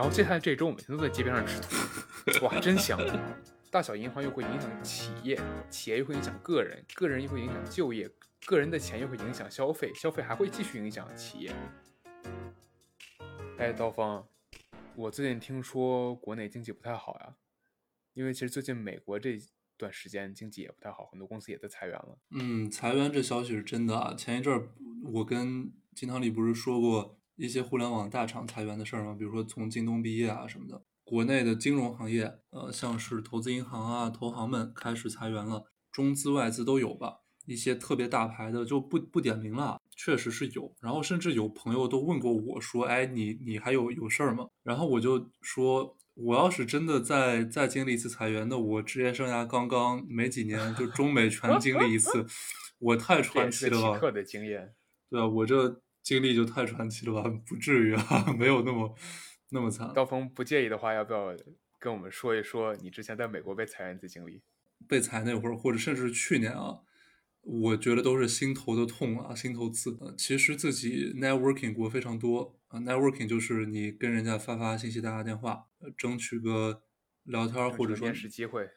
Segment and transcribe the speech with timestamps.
[0.00, 2.98] 然后接下来这周我每天都在街边上吃土，哇，真香！
[3.70, 5.38] 大小银行又会影响企业，
[5.68, 8.10] 企业又会影响个人，个人又会影响就业，
[8.46, 11.54] 个人的钱又会影响消费，消费还会继续影响企业。
[13.58, 14.24] 哎，刀锋，
[14.96, 17.34] 我最近听说国内经济不太好呀，
[18.14, 19.38] 因为其实最近美国这
[19.76, 22.16] 段时间经济也不太好，很多公司也在裁员了。
[22.30, 24.14] 嗯，裁员这消息是真的啊。
[24.14, 24.70] 前一阵儿
[25.12, 29.16] 我跟金汤力不是说过一些互联网大厂裁员的事儿吗？
[29.18, 30.82] 比如说从京东毕业啊什么的。
[31.02, 37.20] 国内的金融行业，呃，像是投资银行啊、投行们开始裁员了，中资外资都有吧。
[37.46, 40.72] 一些特别大牌的就不不点名了，确实是有。
[40.80, 52.24] 然后甚至有朋友都问过我说：“哎，你你还有有事儿吗？”然后我就说：“我要是真的再再经历一次裁员，那我职业生涯刚刚没几年，就中美全经历一次，
[52.78, 54.72] 我太传奇了吧？”奇特的经验，
[55.08, 57.28] 对啊，我这经历就太传奇了吧？
[57.46, 58.94] 不至于啊， 没有那么
[59.50, 59.92] 那么惨。
[59.94, 61.34] 刀锋不介意的话，要不要
[61.78, 64.42] 跟我们说一说你之前在美国被裁员的经历？
[64.88, 66.80] 被裁那会儿，或者甚至是去年啊。
[67.42, 69.98] 我觉得都是心头的痛啊，心头刺。
[70.18, 75.64] 其实自己 networking 过非常多啊，networking 就是你跟人家发发信息、打打电话，
[75.96, 76.82] 争取个
[77.24, 78.68] 聊天或者说面试机会。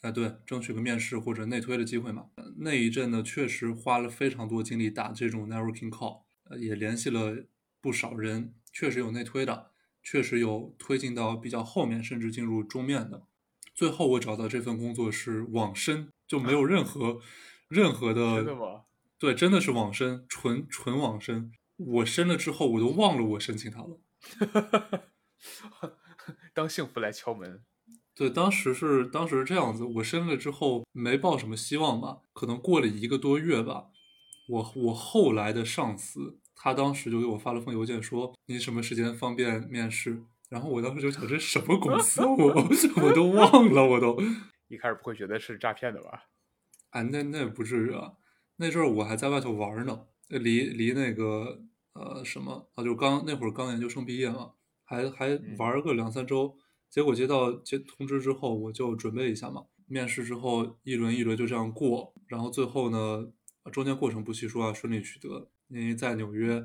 [0.00, 2.26] 啊，对，争取个面试或者内推的机会嘛。
[2.58, 6.21] 那一阵呢，确实花了非常多精力打这种 networking call，
[6.58, 7.44] 也联系了
[7.80, 9.70] 不少人，确实有内推的，
[10.02, 13.26] 确实有推进到比较后面，甚至进入终面的。
[13.74, 17.20] 最后我找到这份工作是网申，就没有任何。
[17.68, 18.82] 任何的，真的吗？
[19.18, 21.50] 对，真的是网申，纯纯网申。
[21.78, 23.98] 我申了之后，我都忘了我申请他了。
[26.52, 27.64] 当幸福来敲门。
[28.14, 33.86] 对，当时是当时是这样子，我申了之后没抱什么希望吧，可能过了一个多月吧，
[34.48, 40.22] 我我后来的上司他当时就给我发了封邮件说你什么时间方便面试？
[40.48, 42.54] 然后我当时就想这什么公司，我
[43.02, 44.16] 我都忘了，我都
[44.68, 46.26] 一开始不会觉得是诈骗的吧？
[46.90, 48.12] 啊，那那也不至于啊！
[48.58, 51.62] 那阵儿我还在外头玩呢，离离那个
[51.94, 54.52] 呃什么啊，就刚那会儿刚研究生毕业嘛，
[54.84, 56.56] 还还玩个两三周。
[56.88, 59.64] 结果接到接通知之后，我就准备一下嘛。
[59.88, 63.26] 面试之后一轮一轮就这样过，然后最后呢，
[63.72, 65.50] 中间过程不细说啊，顺利取得。
[65.72, 66.62] 因为在纽约，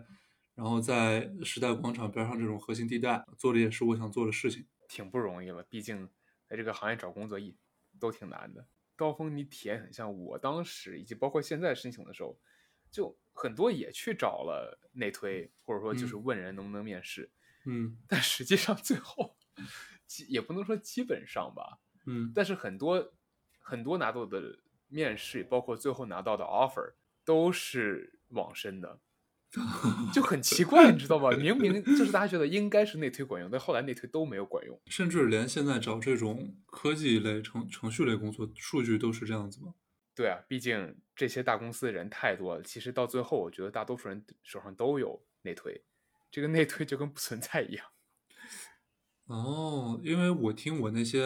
[0.53, 5.63] 然后在时代广场边上这种核心地带，做的也是我想做的事情，挺不容易了。
[5.63, 6.09] 毕竟
[6.45, 7.55] 在这个行业找工作一
[7.99, 8.67] 都挺难的。
[8.97, 12.37] 高峰，你体验很像我当时，以及包括现在申请的时候，
[12.91, 17.31] 就很多也去找了内推，或者说就是问人能不能面试，
[17.65, 19.37] 嗯， 但实际上最后，
[20.27, 23.13] 也不能说基本上吧，嗯，但是很多
[23.59, 28.99] 很多拿到的面试，包括最后拿到的 offer，都是网申的。
[30.13, 31.31] 就很奇怪，你知道吗？
[31.31, 34.77] 明明就是大家觉得应该是内推管用，但后来内推都没有管用。
[34.87, 39.73] 甚至连现在找这种科技类、程程序类工作，数据都是这样子吗？
[40.13, 42.61] 对啊，毕竟这些大公司的人太多了。
[42.61, 45.81] 其实到最后，我觉得大多数人手上都有内推，
[46.29, 47.85] 这个内推就跟不存在一样。
[49.27, 51.21] 哦，因为我听我那些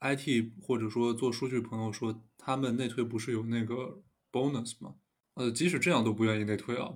[0.00, 4.96] IT 或者说做数据朋友说，他们内推不是有那个 bonus 吗？
[5.34, 6.94] 呃，即使这样都不愿意内推啊。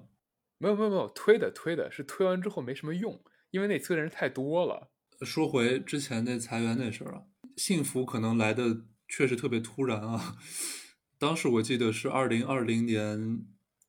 [0.59, 4.91] 没有没有没有推的推的是推完之后没什么用，因为内推的人太多了。
[5.23, 7.23] 说回之前那裁员那事儿啊，
[7.57, 10.37] 幸福可能来的确实特别突然啊。
[11.19, 13.45] 当时我记得是二零二零年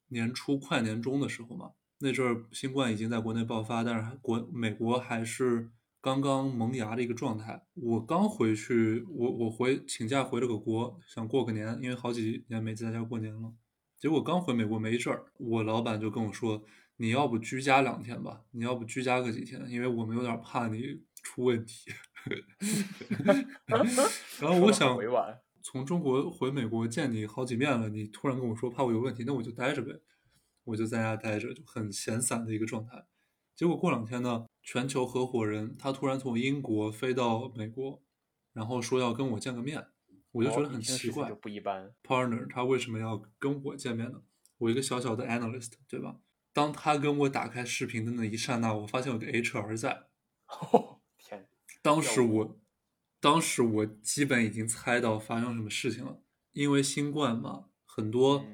[0.08, 5.70] 年初快年中的时候嘛，那阵儿新冠已经在国内爆发，但是国美国还是
[6.02, 7.64] 刚刚萌芽的一个状态。
[7.76, 13.54] 我刚回去，我我回请假回了个国，想过个年，因为好几年没在家过年了。
[14.00, 16.64] 结果刚回美国没一阵儿，我老板就跟我说
[16.96, 18.44] ：“你要不居家两天吧？
[18.52, 19.70] 你要不居家个几天？
[19.70, 21.92] 因为我们有点怕你出问题。
[24.40, 24.98] ”然后我想，
[25.62, 30.00] 从中国回美国见你好几面了，你突然跟我说怕我有问题，那我就待着呗，
[30.64, 33.06] 我就在家待着，就很闲散的一个状态。
[33.54, 38.02] 结果过两天呢，全球合伙人他突然从英国飞到美国，
[38.54, 39.88] 然后说要跟我见个面。
[40.32, 41.94] 我就觉得很奇怪，不一般。
[42.04, 44.22] Partner 他为什么要跟我见面呢？
[44.58, 46.20] 我一个小小的 Analyst，对吧？
[46.54, 50.08] 当他跟我打开视频的那一刹那，我发现有个 HR 在。
[51.18, 51.48] 天！
[51.82, 52.60] 当时我，
[53.20, 56.22] 当时我基本已经猜到发生什么事情了，
[56.52, 58.46] 因为新冠嘛，很多。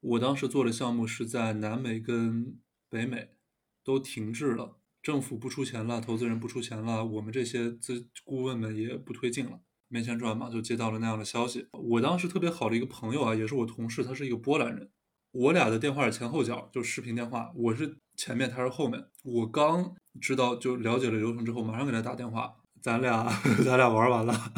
[0.00, 2.58] 我当时做的项目是在南美跟
[2.88, 3.36] 北美
[3.84, 9.60] 都停滞了，政府不出钱了，投资人不出钱了，我们这些资顾问们也不推进了。
[9.92, 11.66] 没钱赚嘛，就接到了那样的消息。
[11.72, 14.88] 我当时特别好的一个朋友啊，也是我同事，他是一个波兰人，
[15.32, 19.04] 我俩的电话是前后脚，就视频电话，我是前面，他是后面。
[19.22, 23.28] 我刚知道就了解了流程之后，马上给他打电话，咱俩
[23.62, 24.32] 咱俩玩完了，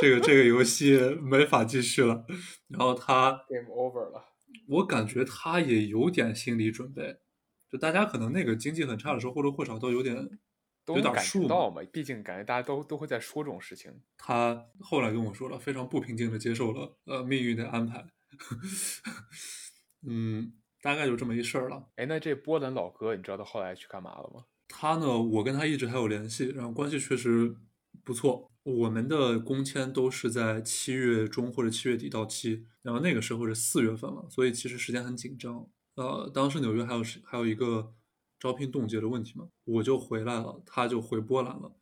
[0.00, 2.26] 这个这个游戏没法继续了。
[2.66, 4.32] 然后他 game over 了。
[4.66, 7.18] 我感觉他也有点心理准备，
[7.70, 10.28] 就大家可能那个经济很差的时候，或多或少都有点
[10.84, 13.92] 都感有点数觉到嘛，毕竟感觉大家都都会在说这种事情。
[14.18, 18.06] 他后来跟我说了，非常不平静的接受了呃命运的安排。
[20.06, 20.52] 嗯，
[20.82, 21.88] 大概就这么一事儿了。
[21.96, 24.44] 哎，那这波兰老哥，你知道他后来去干嘛了吗？
[24.68, 27.56] 他呢，我跟他一直还有联系，然后关系确实
[28.02, 28.50] 不错。
[28.64, 35.68] 我们的工签都是在七月中或者七月底到期，然后那个时候是四月份了，所以其实时间很紧张。
[35.96, 37.92] 呃，当时纽约还有是还有一个
[38.38, 41.76] 招聘冻结的问题嘛，我就回来了，他就回波兰了。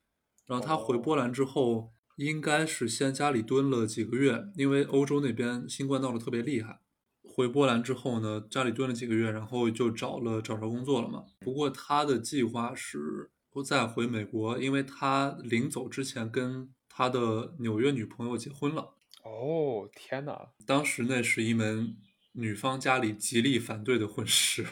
[0.47, 6.81] 然后他回波兰之后，应该是先家里蹲了几个月，因为欧洲那边新冠闹得特别厉害。
[7.23, 11.25] 回波兰之后呢，家里蹲了几个月，然后就找了找着工作了嘛。
[11.41, 18.95] 不过他的计划是不再回美国，因为他临走之前跟他的纽约女朋友结婚了。
[19.25, 20.49] 哦，天哪！
[20.67, 21.97] 当时那是一门
[22.33, 24.67] 女方家里极力反对的婚事，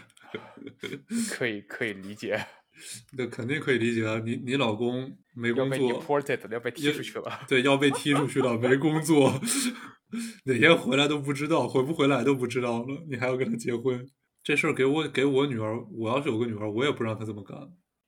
[1.30, 2.46] 可以可以理解，
[3.16, 4.20] 那肯定可以理解啊。
[4.24, 7.40] 你你老公没要被工作，deported，要被踢出去了。
[7.48, 9.32] 对，要被踢出去了，没工作，
[10.44, 14.08] 哪天回来都不知道，回不回来都不知道了，你还要跟他结婚，
[14.42, 17.56] 这事儿给我给我女儿，我要是有个女儿，我也不让她这么干。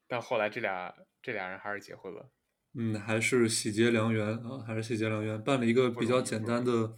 [0.08, 2.30] 但后来这俩这俩人还是结婚了。
[2.74, 6.94] 嗯，还是喜结良缘啊，还是喜结良缘，办了一个比较简单的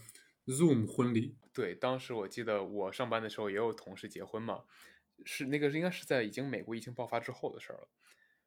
[0.46, 1.36] Zoom 婚礼。
[1.52, 4.60] 对，当时我记得我上班的时候也有同事结婚嘛，
[5.24, 7.88] 是那个应该是在已经美国疫情爆发之后的事了。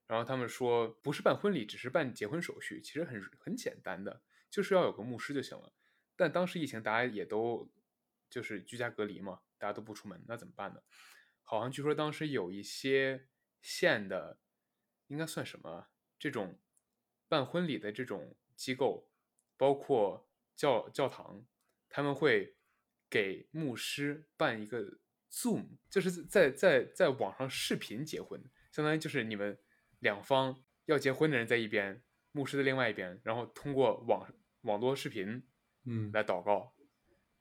[0.07, 5.73] 然后他们说不是办婚礼，只是办结婚手续，其实很很简单的，就是要有个牧师就行了。
[6.15, 7.69] 但当时疫情大家也都
[8.29, 10.81] 就是居家隔离嘛，大家都不出门，那怎么办呢？
[11.43, 13.27] 好像据说当时有一些
[13.61, 14.39] 县的，
[15.07, 15.87] 应该算什么
[16.17, 16.57] 这种
[17.27, 19.09] 办婚礼的这种机构，
[19.57, 21.45] 包括教教堂，
[21.89, 22.55] 他们会
[23.09, 24.99] 给牧师办一个
[25.31, 29.57] Zoom，就是在在在网上视频结婚，相当于就是你们
[29.99, 32.01] 两方要结婚的人在一边，
[32.31, 35.43] 牧师在另外一边，然后通过网网络视频
[35.85, 36.73] 嗯，来祷告，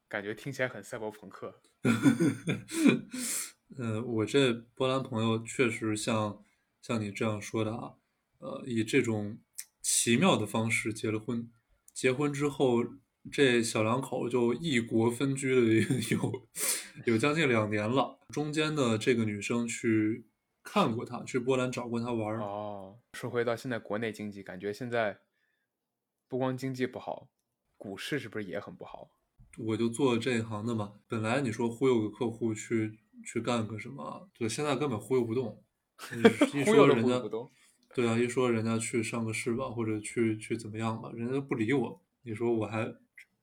[0.09, 1.61] 感觉听起来很赛博朋克。
[3.79, 6.45] 嗯，我这波兰朋友确实像
[6.81, 7.95] 像你这样说的啊，
[8.39, 9.39] 呃，以这种
[9.81, 11.51] 奇妙的方式结了婚，
[11.93, 12.85] 结婚之后，
[13.33, 16.47] 这小两口就异国分居了有
[17.07, 18.19] 有将近两年了。
[18.29, 20.27] 中间的这个女生去
[20.63, 22.41] 看过他，去波兰找过他玩儿。
[22.41, 25.19] 哦，说回到现在国内经济，感觉现在
[26.29, 27.29] 不光经济不好，
[27.77, 29.11] 股市是不是也很不好？
[29.59, 35.63] 我就做这一行的嘛，本来你说忽悠个客户去去干个什么，对，现在根本忽悠不动。
[36.55, 37.23] 一 说人家。
[37.95, 42.03] 对啊，一说人家去上个市吧，或者去去怎么样吧，人家都不理我。
[42.25, 42.95] 你说我还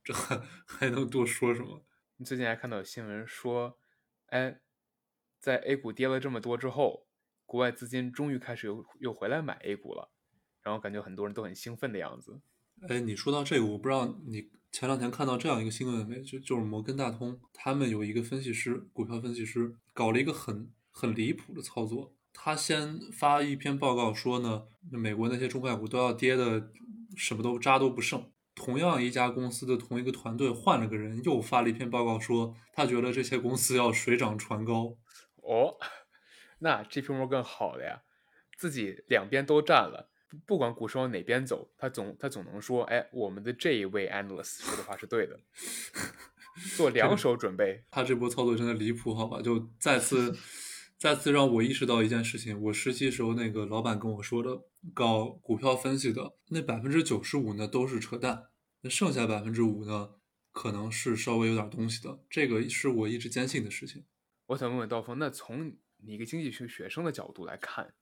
[0.04, 1.86] 这还还能多说什么？
[2.18, 3.78] 你最近还看到有新闻说，
[4.28, 4.60] 哎，
[5.40, 7.08] 在 A 股跌了这么多之后，
[7.46, 10.12] 国外资金终于开始又又回来买 A 股了，
[10.62, 12.42] 然后感觉很多人都很兴奋的样子。
[12.90, 16.22] 哎，你说到这个，我不知道你前两天看到这样一个新闻没？
[16.22, 22.13] 就就是摩根大通他们有一个分析师，股票分析师搞了一个很很离谱的操作。
[22.34, 26.72] 他先发一篇报告说呢，美国那些中概股都要跌的
[27.16, 28.33] 什么都渣都不剩。
[28.55, 34.95] 同样一家公司的同一个团队换了个人，又发了一篇报告说，他觉得这些公司要水涨船高。
[35.38, 35.77] 哦，
[36.60, 38.03] 那 JP Morgan 好了呀，
[38.57, 45.39] 自己两边都占了，不不管股市往哪边走，他总他总能说，哎，我们的这一位 analyst 说的话是对的，
[46.77, 47.83] 做两手准备。
[47.89, 49.41] 他这波操作真的离谱，好吧？
[49.41, 50.33] 就再次
[51.03, 58.45] 再次让我意识到一件事情：我实习时候那个老板跟我说的，搞股票分析的那百分之九十五呢都是扯淡，
[58.79, 60.12] 那剩下百分之五呢
[60.53, 62.24] 可能是稍微有点东西的。
[62.29, 64.05] 这个是我一直坚信的事情。
[64.45, 67.93] 我想问问道峰，那从你一个经济学学生的角度来看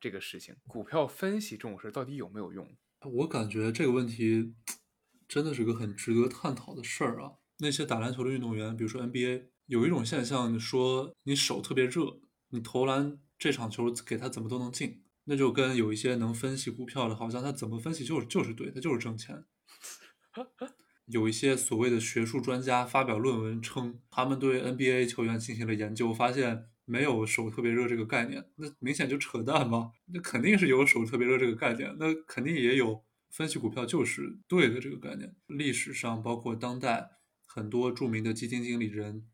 [0.00, 2.68] 这个事情，股票分析这种事到底有没有用？
[3.12, 4.54] 我感觉这个问题
[5.28, 7.34] 真的是个很值得探讨的事儿啊。
[7.58, 19.44] 那些打篮球的运动员，比如说 NBA，有一种现象说你手特别热，你投篮这场球给他怎么都能进，那就跟有一些能分析股票的，好像他怎么分析就是就是对，他就是挣钱。
[21.06, 29.90] 有一些所谓的学术专家发表论文称，他们对 NBA 球员进行了研究，发现没有手特别热这个概念，那明显就扯淡嘛。
[30.06, 35.34] 那肯定是有手特别热这个概念，那肯定也有分析股票就是对的这个概念。
[35.46, 37.10] 历史上包括当代，
[37.44, 39.26] 很多著名的基金经理人，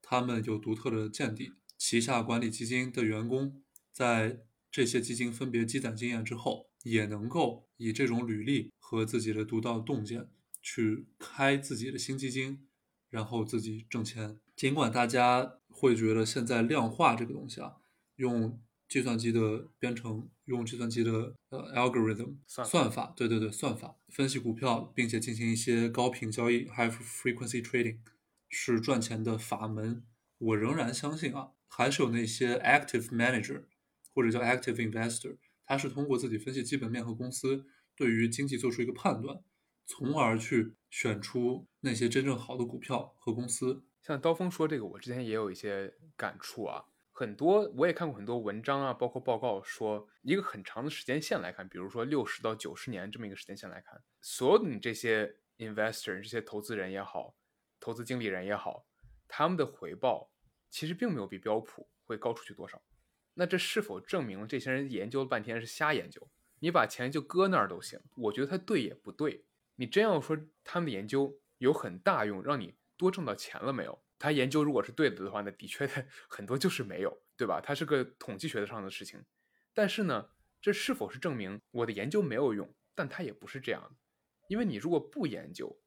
[0.00, 1.52] 他们有独特的见地，
[1.86, 3.62] 旗下管理基金的员工
[3.92, 10.30] 在这些基金分别积攒经验之后，也能够以这种履历和自己的独到洞见
[10.62, 12.66] 去开自己的新基金，
[13.10, 14.40] 然后自己挣钱。
[14.56, 17.74] 尽管大家会觉得现在量化这个东西啊，
[18.16, 27.98] 用计算机的编程，用计算机的呃 algorithm 算法算法，对对对，算法分析股票，并且进行一些高频交易 （high frequency trading）
[28.48, 30.02] 是赚钱的法门。
[30.38, 33.64] 我仍然相信啊，还是有那些 active manager
[34.14, 37.66] 或者叫 active investor，他是通过自己分析基本面和公司
[37.96, 39.42] 对于经济做出一个判断，
[39.84, 43.84] 从而去选出那些真正好的股票和公司。
[44.02, 46.84] 像刀锋说这个，我之前也有一些感触啊。
[47.10, 57.34] 很多我也看过很多文章啊，包括报告说，一个很长的时间线来看，比如说六十到九十年这么一个时间线来看，所有的你这些 investor 这些投资人也好，
[57.80, 58.86] 投资经理人也好，
[59.26, 60.30] 他们的回报
[60.74, 62.82] 其实并没有比标普会高出去多少。
[63.34, 66.28] 那这是否证明这些人研究了半天是瞎研究？
[66.58, 69.44] 你把钱就搁那儿都行，我觉得他对也不对。
[69.76, 74.02] 你真要说他们的研究有很大用，让你多挣到钱了没有？
[74.18, 75.88] 他研究如果是对的的话，那的确
[76.28, 77.60] 很多就是没有，对吧？
[77.60, 79.24] 它是个统计学上的事情。
[79.72, 82.74] 但是呢，这是否是证明我的研究没有用？
[82.96, 83.92] 但它也不是这样的，
[84.48, 85.80] 因为你如果不研究，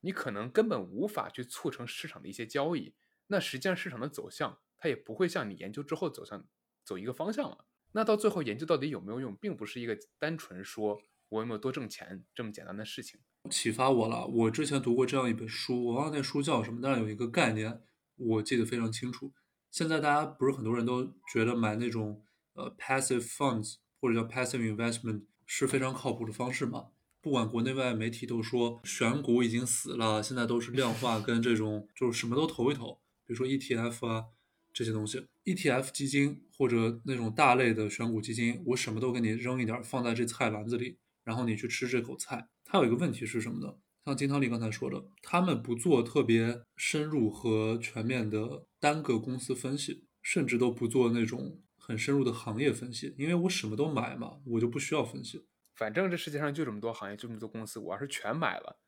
[0.00, 2.94] 你可能根本无法去促成市场的一些交易。
[3.32, 6.46] 那实际上市场的走向，它也不会像你研究之后走向
[6.84, 7.64] 走一个方向了。
[7.92, 13.18] 那到最后研究到底有没有用，并不是一个单纯说我有没有多挣钱这么简单的事情。
[13.50, 14.26] 启发我了。
[14.26, 17.80] 我之前读过这样一本书，我忘了那书叫什么，但是有一个概念
[18.16, 19.32] 我记得非常清楚。
[19.70, 22.22] 现在大家不是很多人都觉得买那种
[22.52, 26.88] 呃 passive funds 或者叫 passive investment 是非常靠谱的方式吗？
[27.22, 34.24] 不管国内外媒体都说选股已经死了，现在都是量化跟这种就是什么都投一投，比如说 ETF 啊
[34.72, 42.48] 这些东西，ETF 基金或者那种大类的选股基金，我什么都给你扔一点放在这菜篮子里，然后你去吃这口菜。
[42.64, 43.74] 它有一个问题是什么呢？
[44.04, 55.46] 像金汤力刚才说的，他们不做特别深入和全面的单个公司分析，甚至都不做那种很深入的行业分析，因为我什么都买嘛，我就不需要分析。
[55.76, 58.80] 反正这世界上就这么多行业，就这么多公司，我要是全买了，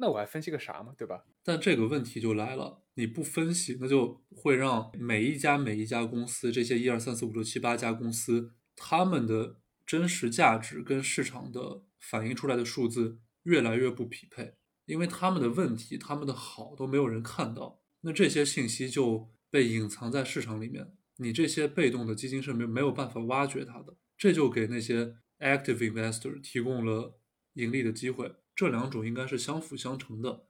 [0.00, 1.24] 那我还分析个啥嘛，对吧？
[1.42, 14.54] 但这个问题就来了，你不分析，那就会让每一家每一家公司，这些一二三四五六七八家公司，他们的真实价值跟市场的反映出来的数字越来越不匹配，
[14.86, 27.18] 因为他们的问题、他们的好都没有人看到，那这些信息就被隐藏在市场里面，你这些被动的基金是没没有办法挖掘它的，这就给那些 active investor 提供了
[27.54, 28.32] 盈利的机会。
[28.58, 30.48] 这两种应该是相辅相成的。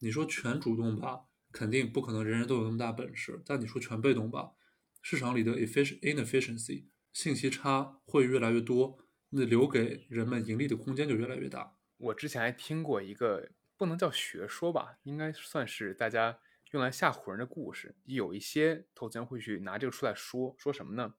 [0.00, 4.52] 你说全主动吧，肯定不可能人人都有那么大本事，但你说全被动吧，
[5.00, 8.98] 市场里的 efficient inefficiency 信息差会越来越多，
[9.30, 11.78] 那留给人们盈利的空间就越来越大。
[11.96, 13.48] 我之前还听过一个
[13.78, 16.38] 不能叫学说吧，应该算是大家
[16.72, 17.96] 用来吓唬人的故事。
[18.04, 21.14] 有一些投资人会去拿这个出来说，说什么呢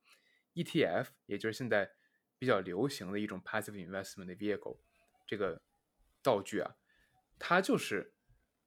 [0.54, 1.94] ？ETF，也就是现在
[2.38, 4.78] 比较流行的一种 passive investment 的 vehicle，
[5.26, 5.60] 这个
[6.28, 6.76] 道具啊，
[7.40, 8.14] 它就是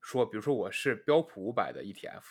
[0.00, 2.22] 说，比如说我是标普五百的 ETF，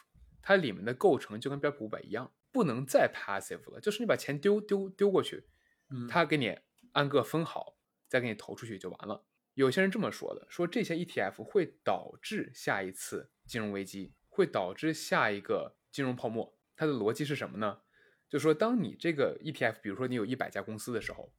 [0.41, 5.47] 它里面的构成就跟标普五百一样，不能再 passive 了，就是你把钱丢丢丢过去，
[5.91, 6.57] 嗯，他给你
[6.93, 9.23] 按个分好，再给你投出去就完了。
[9.53, 16.57] 有些人这么说的，说这些 ETF 会导致下一次金融危机，会导致下一个金融泡沫。
[16.75, 17.81] 它的逻辑是什么呢？
[18.27, 21.31] 就说当你这个 ETF，比如说你有一百家公司的时候，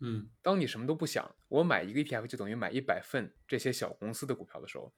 [0.00, 4.92] 嗯当你什么都不想，我买一个 ETF 就等于买一百份这些小公司的股票的时候，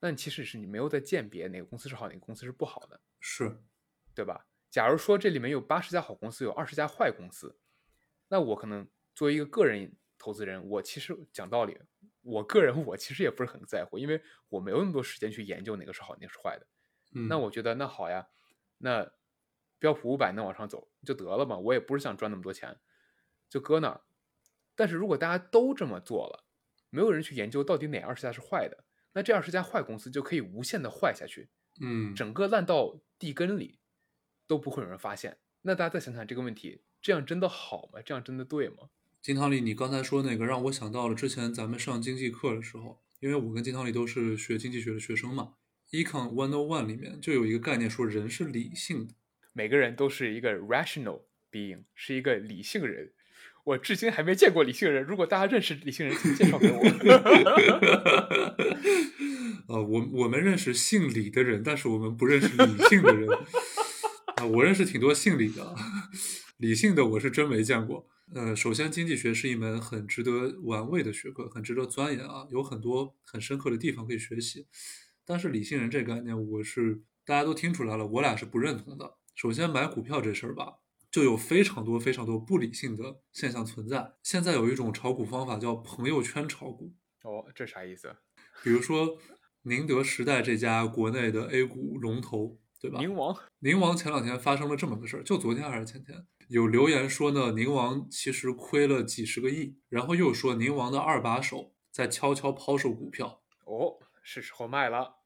[0.00, 3.00] 那其实是你没有在鉴别哪个公司是好，哪个公司是不好的。
[3.20, 3.62] 是，
[4.14, 4.46] 对吧？
[4.70, 7.58] 假如说这里面有八十家好公司，有二十家坏公司，
[8.28, 11.78] 那我可能作为一个个人投资人，我其实讲道理，
[12.22, 16.66] 我个人 我其实也不是很在乎，因为我没有那么多时间去研究哪个是好，哪个是坏的。
[17.14, 18.26] 嗯，那我觉得那好呀，
[18.78, 19.10] 那
[19.78, 22.78] 标普五百能往上走就得了嘛，我也不是想赚那么多钱，
[23.48, 24.00] 就搁那儿。
[24.76, 26.44] 但是如果大家都这么做了，
[26.90, 31.48] 没有人去研究到底哪二十家是坏的，那这二十家坏公司就可以无限的坏下去，
[31.80, 33.80] 嗯整个烂到地根里，
[34.46, 35.38] 都不会有人发现。
[35.62, 38.00] 那大家再想想这个问题，这样真的好吗？
[38.00, 38.90] 这样真的对吗？
[39.20, 45.54] 金汤力，你刚才说那个让我想到了之前咱们上经济课的时候，因为我跟金汤力都是学经济学的学生嘛。
[45.90, 49.14] Econ One O One 里面就有一个概念说人是理性的，
[49.52, 53.12] 每个人都是一个 rational being，是一个理性人。
[53.66, 56.78] 我至今还没见过理性人，如果大家认识理性人，请介绍给我。
[59.66, 63.28] 呃，我我们认识姓李的人，但是我们不认识李姓的人。
[64.36, 65.74] 啊，我认识挺多姓李的，
[66.58, 68.06] 李姓的我是真没见过。
[68.32, 74.68] 呃，首先，经济学是一门很值得玩味的学科，很值得钻研啊，有很多很深刻的地方可以学习。
[75.24, 79.14] 但是，理性人这个概念，我是大家都听出来了，我俩是不认同的。
[79.34, 80.74] 首先，买股票这事儿吧，
[81.16, 84.12] 就有非常多非常多不理性的现象存在。
[84.22, 86.92] 现在有一种炒股方法叫朋友圈炒股。
[87.22, 88.14] 哦，这啥意思？
[88.62, 89.16] 比如说，
[89.62, 92.58] 宁德时代这家国内的 A 股龙头。
[92.78, 92.98] 对吧？
[93.00, 103.40] 宁王，宁王前两天发生了这么个事儿，就昨天还是前天，有留言说呢，宁王其实亏了几十个亿，然后又说宁王的二把手在悄悄抛售股票。
[103.64, 105.16] 哦，是时候卖了，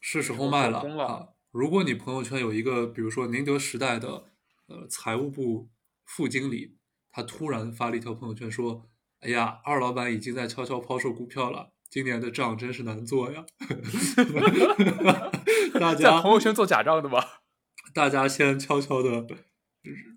[0.00, 1.30] 是时候卖了啊！
[1.50, 4.26] 如果你朋友圈有一个，比如说宁德时代的
[4.70, 5.68] 呃财务部
[6.06, 6.76] 副经理，
[7.12, 8.88] 他突然发了一条朋友圈说
[9.20, 13.44] ：“哎呀，二老板已经在悄悄抛售股票了。”今年的账真是难做呀！
[15.74, 17.42] 大家在朋友圈做假账的吧？
[17.92, 19.26] 大家先悄悄的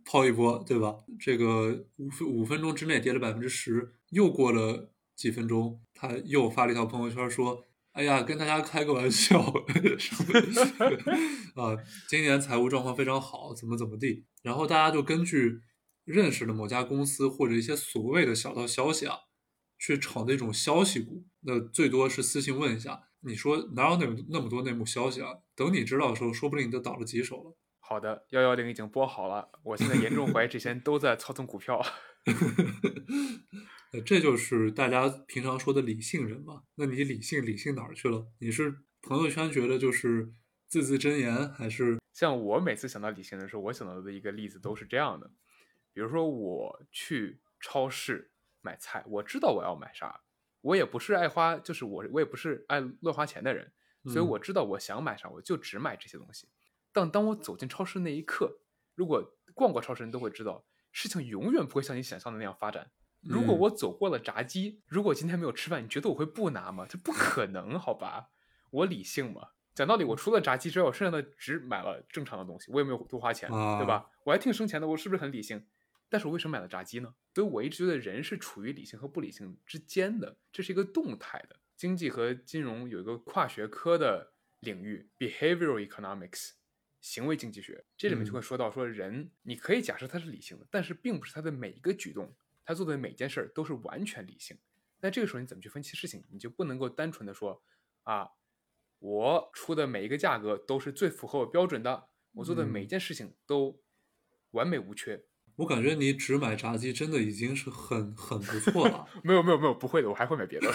[0.05, 0.97] 抛一波，对吧？
[1.19, 9.39] 这个五分五分钟之内跌了百分之十，又过了几分钟，他又发了一条朋友圈说：“哎呀，跟大家开个玩笑
[11.55, 11.77] 啊，
[12.09, 15.61] 今年财务状况非常好，怎么怎么地。”然后大家就根据
[16.03, 19.17] 认识的某家公司或者一些所谓的小道消息啊。
[19.79, 25.27] 去炒那种消息股，那最多是私信问一下，你说哪有那么那么多内幕消息啊？
[25.57, 27.57] 等你知道的时候，说不定你都倒了几手了。
[27.81, 31.85] 好的，幺幺零已经拨好了，我现在严重怀疑这些人都在操纵股票。
[34.01, 36.63] 这就是大家平常说的理性人嘛？
[36.75, 38.27] 那你理性理性哪儿去了？
[38.39, 40.31] 你是朋友圈觉得就是
[40.67, 45.31] 字字真言，还是像我每次想到理性的时候，我想到的一个例子都是这样的，
[45.93, 48.29] 比如说我去超市。
[48.65, 50.21] 买菜，我知道我要买啥，
[50.61, 53.73] 我也不是爱花，就是我我也不是爱乱花钱的人，
[54.05, 56.47] 所以我知道我想买啥，我就只买这些东西。
[56.93, 58.61] 但当我走进超市那一刻，
[58.95, 62.89] 如果逛过超市，人都会知道，事情永远不会像你想象的那样发展。
[63.23, 66.85] 如果我走过了炸鸡，如果今天没有吃饭，你觉得我会不拿吗？
[66.87, 68.29] 这不可能，好吧？
[68.69, 69.49] 我理性嘛。
[69.73, 74.07] 讲道理，我除了炸鸡之外，我剩下的只买了正常的东西，我也没有多花钱，对吧？
[74.23, 75.65] 我还挺省钱的，我是不是很理性？
[76.09, 77.15] 但是我为什么买了炸鸡呢？
[77.33, 81.59] 所以我一直觉得人是处于理性和不理性之间的，这是一个动态的。
[81.75, 86.51] 经济和金融有一个跨学科的领域，behavioral economics，
[87.01, 87.83] 行为经济学。
[87.97, 92.31] 这里面就会说到，说人你可以假设他是理性的，但是并不是他的每一个举动，
[92.65, 94.57] 他做的每件事儿都是完全理性。
[95.01, 96.23] 那这个时候你怎么去分析事情？
[96.31, 97.61] 你就不能够单纯的说
[98.03, 98.29] 啊，
[98.99, 103.81] 我出的每一个价格都是最符合我标准的，我做的每一件事情都
[104.51, 105.25] 完美无缺。
[105.57, 109.05] 我感觉你只买炸鸡真的已经是很很不错了。
[109.23, 110.67] 没有没有没有，不会的，我还会买别的。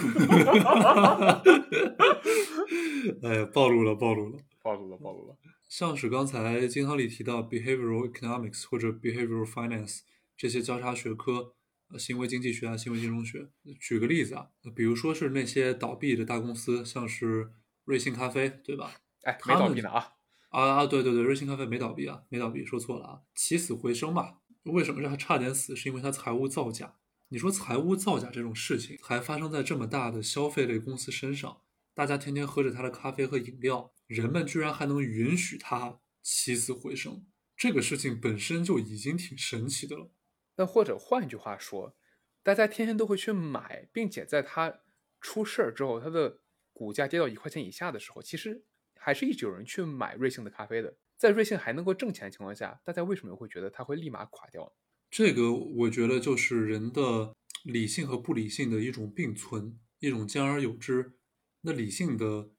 [3.23, 5.37] 哎，暴露了暴露了暴露了暴露了。
[5.69, 10.03] 像是刚才金汤里提到 behavioral economics 或者 behavioral finance
[10.37, 11.57] 这些交叉学科，呃，
[11.97, 13.49] 行为经济学啊，行为金融学。
[13.81, 17.51] 举个例子啊，比如说是那些倒闭的大公司，像是
[17.85, 18.93] 瑞幸咖啡，对吧？
[19.23, 20.15] 哎，没倒闭呢啊。
[20.51, 24.39] 啊啊，对对对，瑞幸咖啡没倒闭啊，没倒闭，说错了啊，起死回生嘛。
[24.65, 25.77] 为什么让他差点死？
[25.77, 26.97] 是因为他财务造假。
[27.31, 31.59] 你说财务造假这种事情还发生在这么大的消费类公司身上，
[31.95, 40.11] 大家天天喝着他的咖啡和饮料，人们居然还能允许他起死回生，这个事情本身就已经挺神奇的了。
[40.59, 41.97] 那或者换句话说，
[42.43, 44.81] 大家天天都会去买，并且在它
[45.21, 46.41] 出事儿之后，它的
[46.73, 48.65] 股价跌到一块钱以下的时候，其实
[48.97, 50.97] 还是一直有人去买瑞幸的咖啡的。
[51.17, 54.73] 在瑞幸还能够挣钱的情况下，大家为什么会觉得它会立马垮掉？
[55.11, 57.33] 这个我觉得就是人的
[57.65, 61.17] 理性和不理性的一种并存，一种兼而有之。
[61.61, 62.51] 那理性的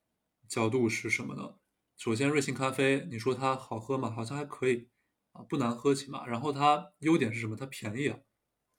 [0.48, 1.56] 角度是什么呢？
[1.98, 4.10] 首先，瑞幸咖啡，你说它好喝吗？
[4.10, 4.90] 好像还可以
[5.40, 6.28] 啊，不难喝起码。
[6.28, 7.56] 然后它优点是什么？
[7.56, 8.20] 它便宜啊。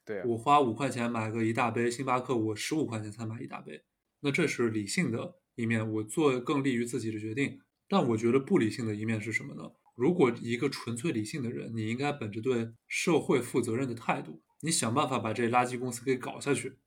[0.05, 3.85] 对，我花五块钱买个一大杯星巴克，我十五块钱才买一大杯。
[4.21, 7.61] 那这是理性的一面，我做更利于自己的决定。
[7.89, 9.73] 但我觉得不理性的一面是什么呢？
[9.97, 16.79] 如果一个纯粹理性的人，你应该本着对社会负责任的态度，你想办法把这垃圾公司给搞下去，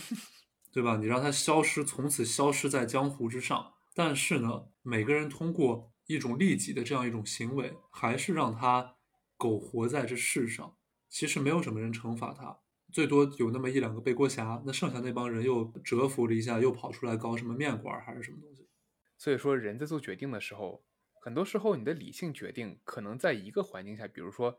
[0.72, 0.96] 对吧？
[0.96, 3.74] 你让它消失，从此消失在江湖之上。
[3.94, 8.95] 但是呢，每个人通过一种利己的这样一种行为，还是让他
[9.36, 10.76] 苟活在这世上。
[11.08, 12.58] 其实没有什么人惩罚他，
[12.92, 18.68] 最多有那么一两个背锅侠，那剩下那帮人又蛰伏了一下，又跑出来搞什么面馆还是什么东西。
[19.16, 20.84] 所以说，人在做决定的时候，
[21.20, 24.58] 很多时候你的理性决定可能在一个环境下，比如说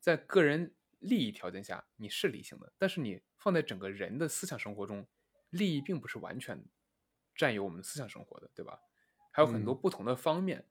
[0.00, 5.06] 在个人利益条件下，你是理性的；但是你放在整个人的思想生活中，
[5.50, 6.64] 利益并不是完全
[7.34, 8.80] 占有我们思想生活的，对吧？
[9.32, 10.66] 还有很多不同的方面，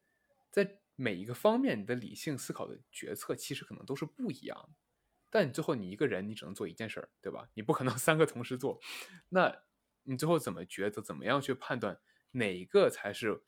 [0.50, 4.76] 在每一个方面，你的理性思考的决策其实可能都是不一样的。
[5.30, 7.48] 但你最后你一个人，你只能做一件事儿，对吧？
[7.54, 8.82] 你不可能三个同时做。
[9.30, 9.64] 那
[10.04, 11.02] 你最后怎么抉择？
[11.02, 12.00] 怎么样去判断
[12.32, 13.44] 哪个才是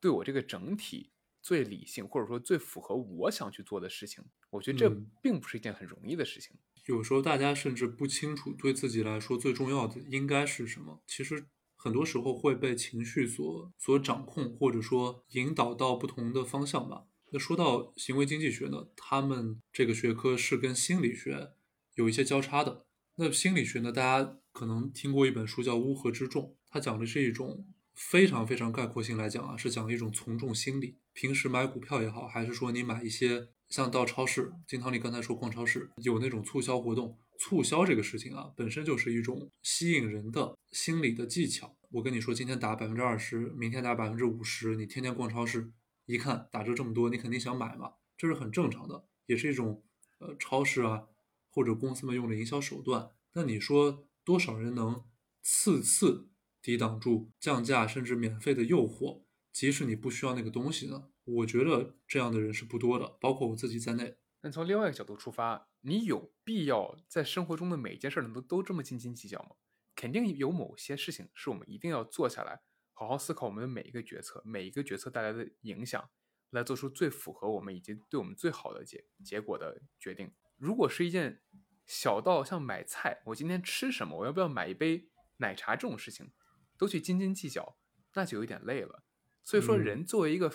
[0.00, 1.12] 对我这个整体
[1.42, 4.24] 最理性，或者说最符合我想去做的事情？
[4.50, 4.88] 我觉得这
[5.20, 6.56] 并不是一件很容易的事情。
[6.86, 11.02] 有时候大家甚至不清楚对自己来说最重要的应该是什么。
[11.06, 11.46] 其实
[11.84, 17.04] 很多时候会被情绪所所掌控，或者说引导到不同的方向吧。
[17.30, 21.50] 那说到行为经济学呢，他们这个学科是跟心理学
[21.96, 22.86] 有一些交叉的。
[23.16, 30.96] 那心理学呢，大家可能听过一本书叫《乌合之众》，它讲的是一种非常非常概括性来讲啊，是讲一种从众心理。
[31.12, 41.76] 平时买股票也好，还是说你买一些像到超市，金汤力刚才说逛超市有那种促销活动，促销这个事情啊，本身就是一种吸引人的心理的技巧。
[41.90, 45.70] 我跟你说，今天打百分之二十，明天打百分之五十，你天天逛超市。
[46.06, 49.84] 一看打折这么多，你肯定想买嘛，这是很正常的，也是一种
[50.20, 51.08] 呃超市啊
[51.50, 53.10] 或者公司们用的营销手段。
[53.34, 55.04] 那你说多少人能
[55.42, 56.30] 次次
[56.62, 61.10] 抵挡住降价甚至免费的诱惑，即使你不需要那个东西呢？
[61.24, 64.16] 我觉得这样的人是不多的，包括我自己在内。
[64.40, 69.50] 那从另外一个角度出发，你有必要在生活中的每一件事儿都都这么斤斤计较吗？
[69.94, 72.62] 肯定有某些事情是我们一定要坐下来。
[72.94, 76.10] 好好思考我们的每一个决策，每一个决策带来的影响，
[76.50, 80.32] 来做出最符合我们以及对我们最好的结结果的决定。
[80.56, 81.42] 如果是一件
[81.84, 86.32] 小到像买菜，我今天吃什么，我要不要买一杯奶茶这种事情，
[86.78, 87.76] 都去斤斤计较，
[88.14, 89.04] 那就有点累了。
[89.42, 90.50] 所以说，人作为一个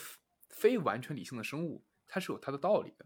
[0.50, 3.06] 非完全理性的生物，它是有它的道理的。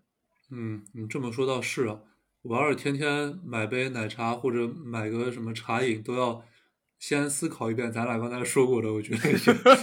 [0.49, 2.01] 嗯，你这么说倒是啊，
[2.43, 6.45] 我要是天天买杯奶茶或者买个什么茶饮都要。
[6.99, 9.19] 先思考一遍，咱俩刚才说过的，我觉得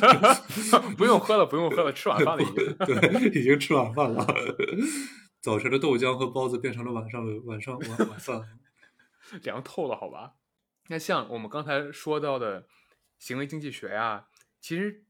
[0.97, 2.77] 不用喝了，不用喝了，吃晚饭了已经。
[2.87, 4.27] 对，已经吃晚饭了。
[5.43, 8.41] 早晨的豆浆和包子变成了晚上的晚上晚晚饭，
[9.45, 10.37] 凉透了，好吧？
[10.89, 12.67] 那像我们刚才说到的
[13.19, 15.05] 行为经济学呀，其实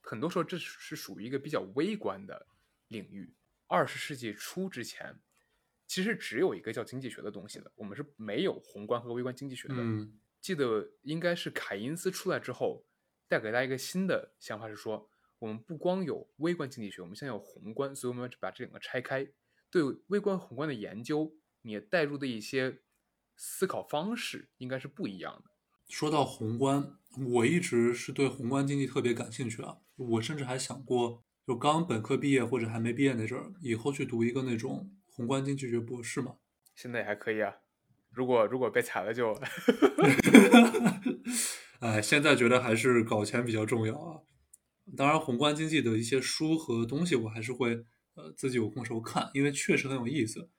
[0.00, 2.46] 很多时候这是属于一个比较微观的
[2.86, 3.34] 领域。
[3.66, 5.18] 二十世纪初之前，
[5.88, 9.74] 其实只有一个叫经济学的东西的，我们是没有宏观和微观经济学的。
[9.78, 10.20] 嗯。
[10.40, 12.86] 记得应该是凯因斯出来之后，
[13.26, 19.26] 带给大家一个新的想法，是说我们不光有微观经济学，我们现在有宏观，所以我们要把这两个拆开。
[19.70, 22.82] 对微观、宏观的研究，你带入的一些
[23.36, 25.50] 思考方式应该是不一样的。
[25.88, 26.98] 说到宏观，
[27.32, 29.78] 我一直是对宏观经济特别感兴趣啊。
[29.96, 36.36] 我甚至还想过，就刚本科毕业或者还没毕业那阵儿，以后去读一个那种宏观经济学博士嘛。
[36.76, 37.52] 现在也还可以啊。
[38.12, 39.32] 如果如果被裁了就，
[41.80, 44.22] 哎，现在觉得还是搞钱比较重要啊。
[44.96, 50.50] 当然，宏观经济的一些书和东西，我还是会呃自己有空时候看，因为确实很有意思。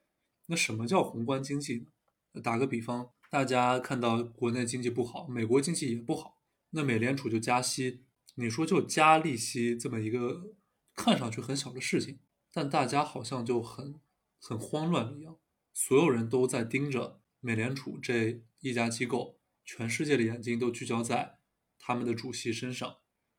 [0.47, 1.87] 那什么叫宏观经济
[2.33, 2.41] 呢？
[2.41, 6.41] 打个比方，大家看到国内经济不好，美国经济也不好，
[6.71, 8.03] 那美联储就加息，
[8.35, 10.53] 你说就加利息这么一个
[10.93, 12.19] 看上去很小的事情，
[12.53, 13.95] 但大家好像就很
[14.39, 15.37] 很慌乱一样，
[15.73, 17.19] 所有人都在盯着。
[17.41, 21.37] 美联储这一家机构，全世界的眼睛都聚焦在
[21.77, 22.97] 他们的主席身上，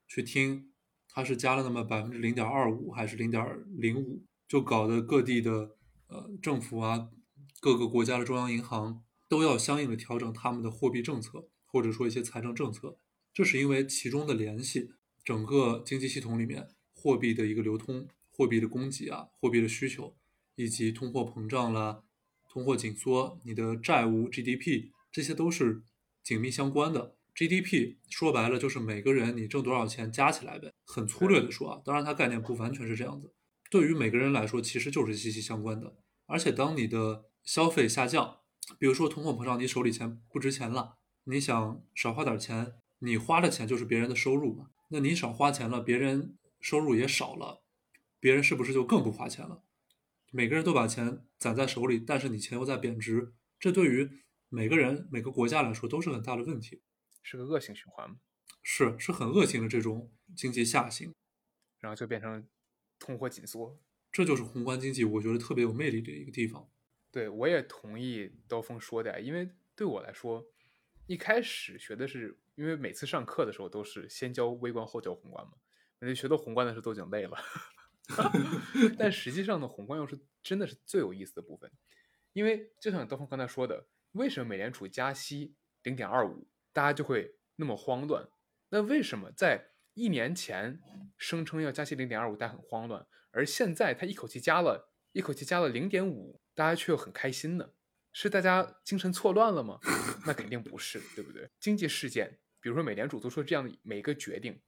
[0.08, 0.72] 去听
[1.06, 7.10] 他是加了那么百分之零点二五还是零点零五，就搞得各地的呃政府啊，
[7.60, 12.96] 各个国家的中央银行都要相应的调整他们的货币政策，或者说一些财政政策。
[13.34, 20.16] 这是因为其中的联系，整个经济系统里面货币的一个流通、货币的供给啊、货币的需求，
[20.54, 22.02] 以及通货膨胀啦。
[22.48, 25.82] 通货紧缩，你的债务 GDP 这些都是
[26.22, 27.16] 紧密相关的。
[27.34, 33.32] GDP 说白了就是每个人你挣多少钱加起来呗，很粗略的说啊，当然它概念不完全是这样子。
[33.70, 35.94] 对于每个人来说，其实就是息息相关的。
[36.26, 38.38] 而且当你的消费下降，
[38.78, 44.66] 比如说通货膨胀，你手里钱不值钱了，你想少花点钱，你花的钱就是别人的收入嘛。
[44.88, 47.62] 那你少花钱了，别人收入也少了，
[48.18, 49.62] 别人是不是就更不花钱了？
[50.30, 54.08] 每个人都把钱攒在手里，但是你钱又在贬值，这对于
[54.48, 56.82] 每个人、每个国家来说都是很大的问题，
[57.22, 58.16] 是个恶性循环
[58.62, 61.12] 是，是很恶性的这种经济下行，
[61.78, 62.46] 然后就变成
[62.98, 63.80] 通货紧缩。
[64.12, 66.68] 这就是宏观经济，我觉得特别有魅力的一个地方。
[67.10, 70.44] 对，我也同意刀锋说的，因为对我来说，
[71.06, 75.52] 一开始学的是，因为每次上课的时候都是先教微观后教宏观嘛，
[75.98, 77.36] 每次学到宏观的时候都已经累了。
[78.98, 81.70] 但实际上呢，宏观又是真的是最有意思的部分，
[82.32, 88.28] 因为就像刀锋刚才说的，为什么美联储加息零点二五，大家就会那么慌乱？
[88.70, 90.80] 那为什么在一年前
[91.16, 97.70] 声称要加息零点二五，大家很慌乱，而现在他一口气加了一口气加了零点五，大家却又很开心呢？
[98.12, 99.78] 是大家精神错乱了吗？
[100.26, 101.48] 那肯定不是，对不对？
[101.60, 104.60] 经济事件，比如说美联储做出这样的每一个决定，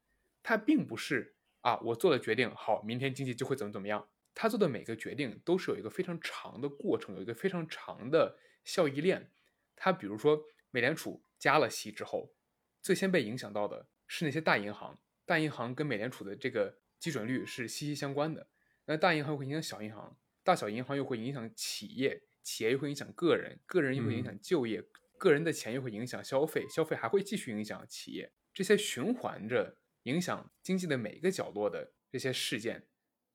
[0.42, 4.08] 它并不是啊，我做了决定，好，明天经济就会怎么怎么样。
[4.34, 9.30] 他做的每个决定都是有一个非常长的过程，有一个非常长的效益链。
[9.76, 12.32] 他比如说，美联储加了息之后，
[12.80, 14.98] 最先被影响到的是那些大银行。
[15.24, 18.48] 大银行跟美联储的这个基准率是息息相关的。
[18.86, 24.82] 那大银行会影响小银行，大小银行又会影响企业，企业又会影响个人，个人又会影响就业，
[25.18, 28.32] 个人的钱又会影响消费，消费还会继续影响企业。
[28.52, 32.86] 这些循环着影响经济的每一个角落的这些事件。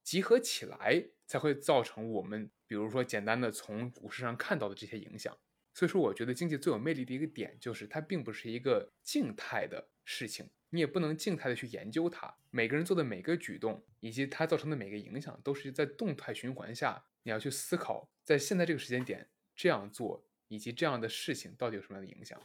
[0.03, 5.37] 集合起来才会造成我们，比如说简单的从股市上看到的这些影响。
[5.73, 12.33] 所以说，我觉得经济最有魅力的一个点就是它并不是一个静态的事情，你也不能静态的去研究它。
[12.51, 22.41] 每个人做的每个举动以及它造成的每个影响，都是在动态循环下，你要去思考，在现在这个时间点这样做以及这样的事情到底有什么样的影响。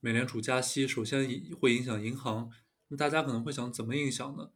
[0.00, 1.26] 美联储加息，首先
[1.58, 2.50] 会影响银行，
[2.88, 4.50] 那大家可能会想，怎么影响呢？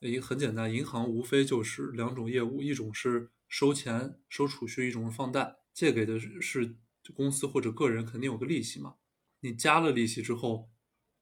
[0.00, 5.56] 一个很简单，银行无非就是两种业务，一种是收钱、收储蓄，一种是放贷。
[5.72, 6.76] 借给的是
[7.14, 8.96] 公司或者个人，肯定有个利息嘛。
[9.40, 10.70] 你加了利息之后，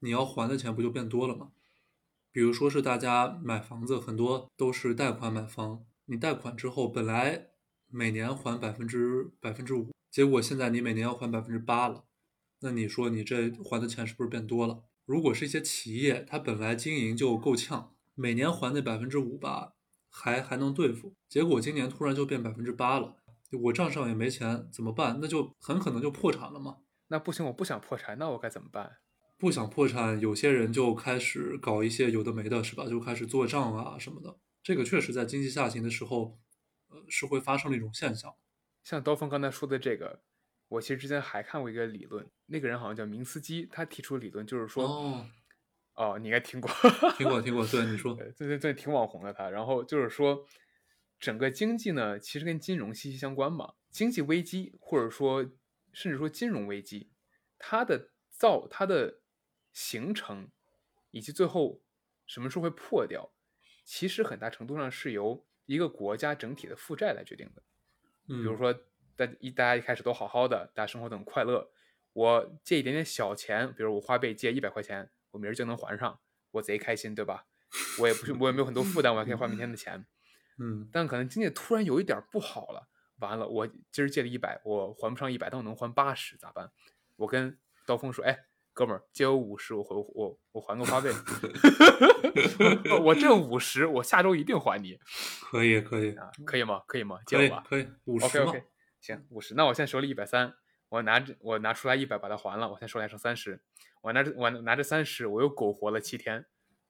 [0.01, 1.53] 你要还的钱不就变多了吗？
[2.31, 7.49] 比如说是大家买房子，很多都是贷款买房，你贷款之后本来
[7.89, 12.05] 每年还百分之百分之五，结果现在你每年要还百分之八了，
[12.61, 14.85] 那你说你这还的钱是不是变多了？
[15.09, 17.95] 如果是一些企业，它本来经营就够呛。
[18.15, 19.73] 每年还那百分之五吧，
[20.11, 21.15] 还还能对付。
[21.31, 23.17] 结果今年突然就变百分之八了，
[23.63, 25.19] 我账上也没钱，怎么办？
[25.23, 26.77] 那就很可能就破产了嘛。
[27.07, 28.99] 那不行，我不想破产，那我该怎么办？
[29.39, 32.87] 不想破产，有些人就开始搞一些有的没的，是吧？
[32.87, 34.37] 就开始做账啊什么的。
[34.63, 36.39] 这个确实在经济下行的时候，
[36.91, 38.35] 呃，是会发生的一种现象。
[38.85, 40.21] 像刀锋刚才说的这个，
[40.69, 45.27] 我其实之前还看过一个理论，那个人好像叫明斯基，他提出的理论就是说。
[45.95, 46.71] 哦，你应该听过，
[47.17, 47.67] 听过听过。
[47.67, 49.51] 对，你说，对对对，挺网红的他。
[49.51, 50.47] 然后就是说，
[51.19, 53.75] 整个经济呢，其实跟金融息息相关嘛。
[53.91, 55.43] 经济危机或者说
[55.93, 57.11] 甚至说金融危机，
[57.59, 59.19] 它的造、它的
[59.73, 60.49] 形成，
[61.11, 61.81] 以及最后
[62.27, 63.33] 什么时候会破掉，
[63.83, 67.63] 其实很大程度上是由一个国家整体的负债来决定的。
[68.29, 68.73] 比如说，
[69.19, 71.69] 大一大家一开始都好好的，大家生活都很快乐，
[72.13, 75.11] 我借一点点小钱，比如我花呗借一百块钱。
[75.33, 76.19] 我明儿就能还上，
[76.53, 77.45] 我贼开心，对吧？
[78.01, 80.07] 我也不是，我也没有很多负担，我还可以花明天的钱。
[80.59, 86.73] 嗯，但可能经济突然有一点不好了，完了，我今儿借了一百，我还不上一百，但我能还八十，咋办？
[87.17, 91.11] 我跟刀锋说：“哎，哥们儿，借我五十，我回我我还个花呗。
[93.05, 94.99] 我挣五十，我下周一定还你。
[95.43, 96.83] 可以，可以啊，可以吗？
[96.87, 97.19] 可以吗？
[97.27, 98.65] 借我吧，可以，五十 OK OK，
[99.01, 99.55] 行，五十。
[99.55, 100.55] 那我现在手里一百三，
[100.89, 103.61] 我拿着我拿出来一百把它还了，我现在手里还剩三十。
[104.01, 106.47] 我拿着我拿着三十，我又苟活了七天，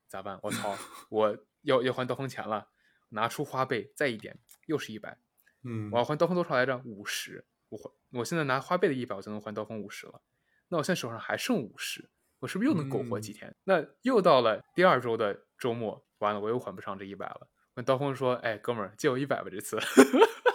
[0.08, 0.38] 咋办？
[0.42, 0.76] 我操！
[1.10, 2.68] 我要要还刀锋钱了，
[3.10, 5.18] 拿出花呗再一点，又是一百。
[5.64, 6.80] 嗯，我要还刀锋多少来着？
[6.84, 7.44] 五十。
[7.70, 10.20] 我还我现在拿花呗的一百，我就能还刀锋五十了。
[10.68, 12.08] 那我现在手上还剩五十，
[12.40, 13.54] 我是不是又能苟活几天？
[13.64, 17.48] 那又到了第二周的周末，完了我又还不上这一百了。
[17.74, 19.78] 跟刀锋说：“哎，哥们儿，借我一百吧，这次。”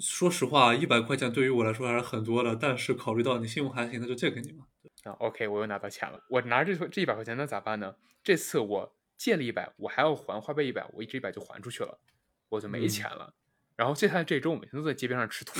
[0.00, 4.66] 说实话，一百块钱对于我来说还是很多的，但是考虑到你信用还行，那就借给你嘛。
[5.04, 6.20] 啊，OK，我又拿到钱了。
[6.28, 7.94] 我拿着这这一百块钱，那咋办呢？
[8.22, 12.00] 这次我借了一百，我还要还花呗一百，我一这一百就还出去了，
[12.48, 13.34] 我就没钱了。
[13.76, 15.58] 然后接下来这周，我每天都在街边上吃土，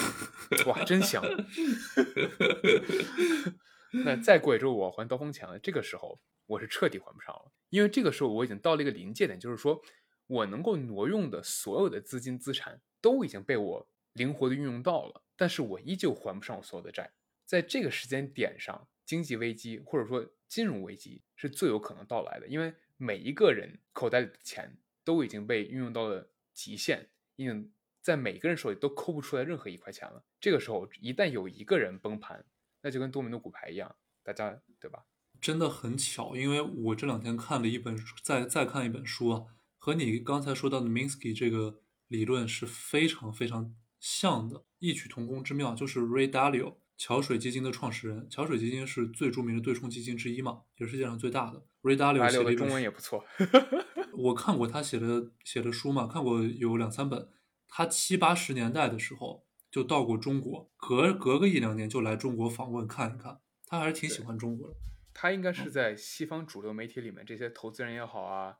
[0.68, 1.22] 哇，真香！
[4.04, 5.58] 那再过一周，我还刀锋钱了。
[5.58, 9.80] 这个时候，我是彻底还不上了，因为这个时候我已经到了一个临界点，就是说
[10.26, 17.10] 我能够挪用的所有的资金资产都已经被我灵活的运用到了，但是我依旧还不上我所有的债。
[17.44, 18.88] 在这个时间点上。
[19.06, 30.22] 经济危机或者说金融危机是最有可能到来的，因为每一个人口袋里的钱都已经被运用到了极限，已经在每个人手里都抠不出来任何一块钱了。
[30.40, 32.44] 这个时候一旦有一个人崩盘，
[32.82, 35.04] 那就跟多米诺骨牌一样，大家对吧？
[35.40, 39.46] 真的很巧，因为我这两天看了一本书，再再看一本书啊，
[39.76, 46.76] 和你刚才说到的 Minsky 这个理论是非常非常像的，异曲同工之妙，就是 Ray Dalio。
[46.96, 51.64] 桥水基金的创始人，桥水基金是最著名的对冲基金之一嘛，也是世界上最大的。
[51.80, 53.24] Ray Dalio 写的中文也不错，
[54.12, 57.30] 我看过他写的写的书嘛，看过有两三本。
[57.66, 64.76] 他七八十年代的时候就到过中国，隔隔个一两年就来中国访问看一看，他还是挺喜欢中国的。
[65.14, 68.58] 他应该是在西方主流媒体里面，这些投资人也好啊，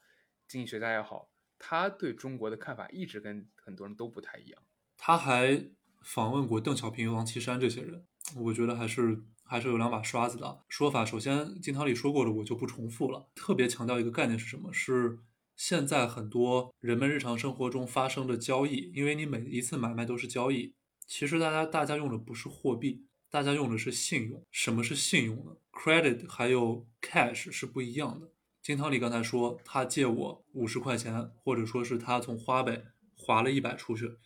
[0.48, 4.62] 经济学家也好，他对中国的看法一直跟很多人都不太一样。
[5.02, 5.64] 他还
[6.02, 8.04] 访问过邓小平、王岐山这些人，
[8.36, 11.06] 我觉得还是还是有两把刷子的说法。
[11.06, 13.30] 首先，金汤力说过的，我就不重复了。
[13.34, 14.70] 特别强调一个概念是什么？
[14.70, 15.20] 是
[15.56, 20.74] 现在很多人们日常生活中发生的交易，因为你每一次买卖都是交易，
[21.06, 23.06] 其实大家大家用的不是货币。
[23.30, 28.32] 大家用的是信用，什么是信用呢？Credit 还有 cash 是不一样的。
[28.60, 32.84] 金汤力刚才说他借我五十块钱，或者说是他从花呗
[33.16, 34.16] 划了一百出去，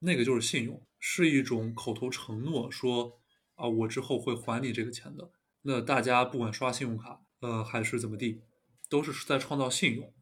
[0.00, 3.20] 那个就是信用，是一种口头承诺，说
[3.54, 5.30] 啊我之后会还你这个钱的。
[5.62, 8.42] 那大家不管刷信用卡，呃还是怎么地，
[8.88, 10.12] 都是在创造信用。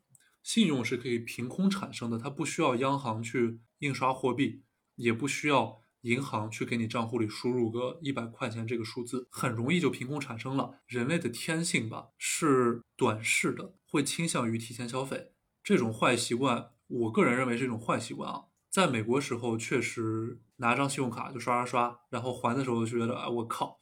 [0.43, 4.63] 信用是可以凭空产生的，它不需要央行去印刷货币，
[4.97, 5.81] 也不需要。
[6.03, 10.81] 银行去给你账户里输入个一百块钱这个数字，很容易就凭空产生了。
[10.85, 15.31] 人类的天性吧是短视的，会倾向于提前消费。
[15.63, 18.47] 这种坏习惯，我个人认为是一种坏习惯啊。
[18.73, 23.79] 在美国时候，确实拿张信用卡就刷刷刷，然后还的时候就觉得啊，我靠，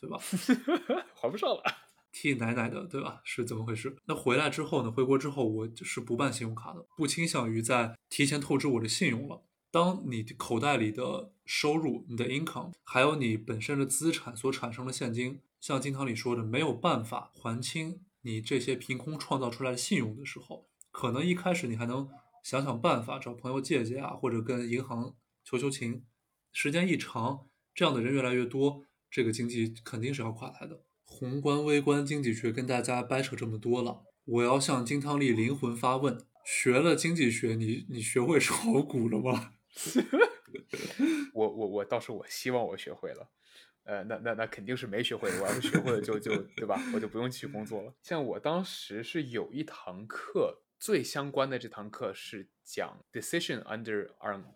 [0.00, 0.18] 对吧？
[1.20, 1.62] 还不上了，
[2.10, 3.20] 替奶奶的，对吧？
[3.22, 3.94] 是怎么回事？
[4.06, 4.90] 那回来之后呢？
[4.90, 9.42] 回国之后，我是不办信用卡的，不倾向于在提前透支我的信用了。
[9.70, 22.08] 当你口袋里的收入、你的 income，还有你本身的资产所产生的现金，像金汤里说的，没有办法还清你这些凭空创造出来的信用的时候，可能一开始你还能
[22.42, 26.04] 想想办法找朋友借借啊，或者跟银行求求情。
[26.52, 30.84] 时间一长，这样的人越来越多，这个经济肯定是要垮台的。
[31.04, 39.54] 宏观、微观经济学跟大家掰扯这么多了，我要向金汤力灵魂发问：学了经济学，你你学会炒股了吗？
[41.34, 43.30] 我我我倒是我希望我学会了，
[43.84, 45.28] 呃，那那那肯定是没学会。
[45.40, 46.80] 我要是学会了，就就对吧？
[46.92, 47.94] 我就不用去工作了。
[48.02, 54.08] 像我当时是有一堂课，最相关的这堂课是讲 decision under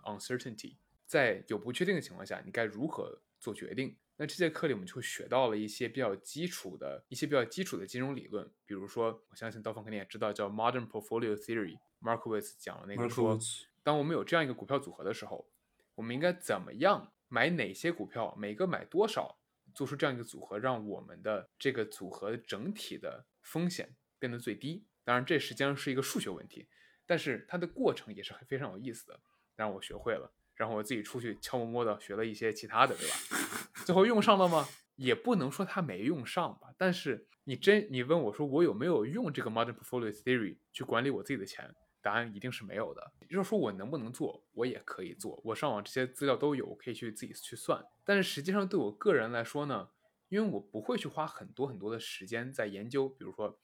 [0.04, 3.94] uncertainty，在有不确定的情况下，你该如何做决定。
[4.16, 13.38] 那这节课里我们就学到了一些比较基础的一些比较基础的金融理论，比如说，我相信刀锋肯定也知道，叫 modern portfolio theory，Markowitz 讲的那个说。
[13.82, 15.46] 当我们有这样一个股票组合的时候，
[15.94, 19.36] 我们应该怎么样买哪些股票，每个买多少，
[19.74, 24.86] 做出这样一个组合，让我们的这个组合整体的风险变得最低。
[25.04, 26.66] 当然，这实际上是一个数学问题，
[27.06, 29.20] 但是它的过程也是非常有意思的，
[29.54, 30.32] 让我学会了。
[30.54, 33.16] 然后我自己出去悄摸摸的学了一些其他的，对吧？
[33.84, 34.68] 最后用上了吗？
[34.96, 36.72] 也不能说它没用上吧。
[36.78, 41.74] 但是你真你问我说我有没有用这个 Modern Portfolio Theory 去管理我自己的钱？
[42.00, 43.12] 答案一定是没有的。
[43.20, 45.40] 也就是说，我能不能做，我也可以做。
[45.42, 47.82] 我上网这些资料都有，我可以去自己去算。
[48.04, 49.88] 但是实际上，对我个人来说呢，
[50.28, 53.58] 因为我不会去花很多很多的时间在研究，比如说，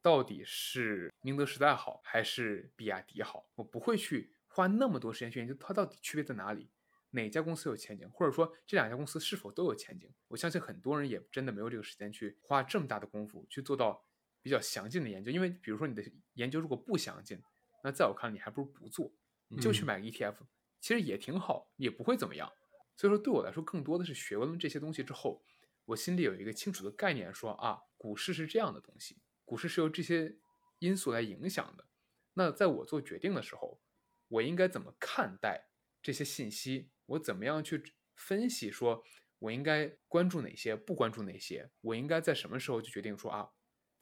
[0.00, 6.70] 到底是宁德时代好还是比亚迪好，我不会去花那么多时间去研究它到底区别在哪里，
[7.10, 10.12] 哪家公司有前景，或者说这两家公司是否都有前景。
[10.28, 14.04] 我相信很多人也真的没有这个时间去花这么大的功夫去做到
[14.40, 16.02] 比较详尽的研究，因为比如说你的
[16.34, 17.40] 研究如果不详尽。
[17.84, 19.12] 那在我看来，你还不如不做，
[19.46, 20.34] 你就去买个 ETF，
[20.80, 22.52] 其实也挺好，也不会怎么样。
[22.96, 25.44] 所以说，对我来说，更多的是学完了这些东西之后，
[25.84, 29.16] 我心里有一个清楚的概念，说啊，股市是这样的东西，
[29.48, 30.36] 股市是由这些
[30.78, 31.86] 因素来影响的。
[32.34, 33.80] 那在我做决定的时候，
[34.28, 35.70] 我应该怎么看待
[36.02, 36.90] 这些信息？
[37.06, 37.82] 我怎么样去
[38.14, 38.70] 分析？
[38.70, 39.02] 说
[39.38, 41.70] 我应该关注哪些，不关注哪些？
[41.80, 43.48] 我应该在什么时候就决定说啊，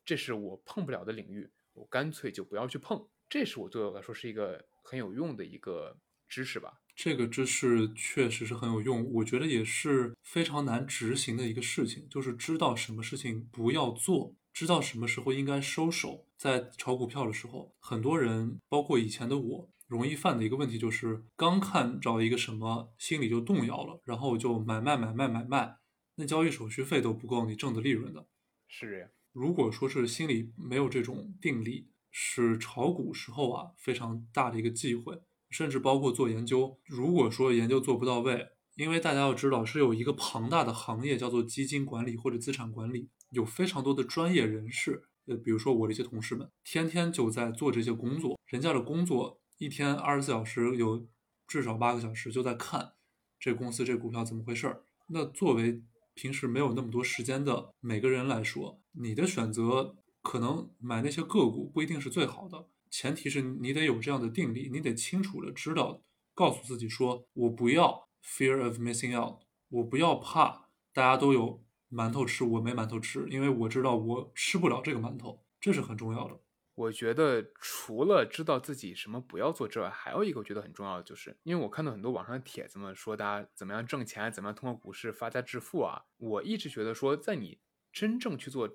[0.04, 3.08] 这是我碰不了的领域，我干脆就不要去碰。
[3.28, 6.80] 这是我对我来说是一个很有用的一个知识吧。
[6.96, 16.24] 这个知识确实是很有用，我觉得也是非常难执行的一个事情，就是知道什么事情不要做，知道什么时候应该收手。
[16.38, 25.76] 在炒股票的时候，很多人，包括以前的我，容易犯的一个问题就是，刚看着一个什么，心里就动摇了，然后就买卖买卖买卖，
[26.14, 28.26] 那交易手续费都不够你挣的利润的。
[28.66, 29.10] 是这样。
[29.34, 31.90] 如果说是心里没有这种定力。
[32.18, 35.20] 是炒股时候啊非常大的一个忌讳，
[35.50, 36.78] 甚至包括做研究。
[36.86, 45.04] 如果说研究做不到位，因为大家要知道是有一个庞大的行业叫做基金管理或者资产管理，有非常多的专业人士。
[45.26, 48.38] 呃，比如说我的一些同事们，天天就在做这些工作。
[48.46, 51.08] 人家的工作一天二十四小时有
[51.46, 52.92] 至少八个小时就在看
[53.38, 54.82] 这公司这股票怎么回事儿。
[55.08, 55.82] 那作为
[56.14, 59.96] 平时没有那么多时间的每个人来说，你的选择。
[60.22, 66.02] 可能买那些个股不一定是最好的，前提是你得有这样的定力，你得清楚的知道，
[66.34, 76.40] 告诉自己说，我不要 fear of missing out，我不要怕大家都有馒头吃，我没馒头吃，因为我知道我吃不了这个馒头，这是很重要的。
[76.74, 86.04] 我觉得除了知道自己什么不要做之外，还有一个我觉得很重要的，就是因为我看到很多网上的帖子嘛，说大家怎么样挣钱，怎么样通过股市发家致富啊。
[86.18, 87.60] 我一直觉得说，在你
[87.90, 88.68] 真正去做，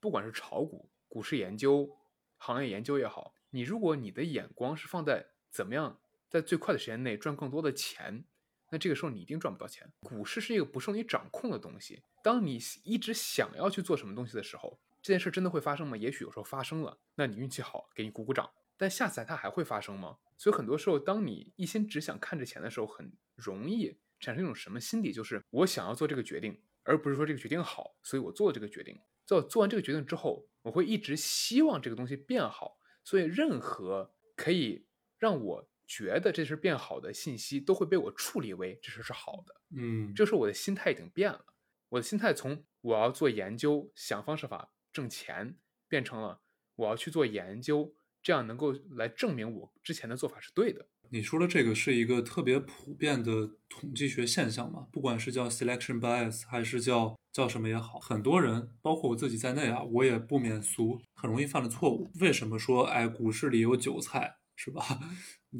[0.00, 1.90] 不管是炒股、股市研究、
[2.38, 6.00] 行业研究也好，你如果你的眼光是放在怎么样
[6.30, 8.24] 在最快的时间内赚更多的钱，
[8.72, 9.86] 那这个时候你一定赚不到钱。
[10.00, 14.80] 股市是一个不受你掌控的东西，当你一直想要去做什么东西的时候。
[15.02, 15.96] 这件事真的会发生吗？
[15.96, 18.48] 也许有时候发生了，那你运气好，给你鼓鼓掌。
[18.76, 20.16] 但下次它还会发生吗？
[20.38, 28.96] 所以很多时候，当你一心只想看着钱的时候，很容易产生一种什么心理，就是我想要做这个决定，而不是说这个决定好，所以我做了这个决定。
[29.26, 32.78] 做做完这个决定之后，我会一直希望这个东西变好。
[33.02, 34.86] 所以任何可以
[35.18, 39.54] 让我觉得这是变好的信息，都会被我处理为这事是好的。
[39.76, 41.44] 嗯，这时候我的心态已经变了，
[41.90, 44.72] 我的心态从我要做研究，想方设法。
[44.90, 45.56] 挣钱
[45.88, 46.42] 变成了
[46.76, 50.86] 我要去做研究，这样能够来证明我之前的做法是对的。
[51.08, 54.86] 你说的这个是一个特别普遍的统计学现象嘛？
[54.92, 62.10] 不管是叫 selection bias 还是叫叫什么也好，很多人，包括我自己在内啊，我也不免俗，很容易犯的错误。
[62.20, 64.80] 为什么说哎，股市里有韭菜是吧？